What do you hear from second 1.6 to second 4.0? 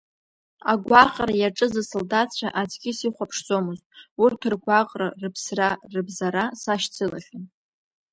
асалдаҭцәа аӡәгьы сихәаԥшӡомызт,